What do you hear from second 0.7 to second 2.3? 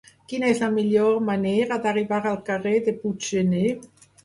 millor manera d'arribar